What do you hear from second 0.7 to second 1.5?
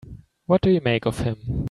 you make of him?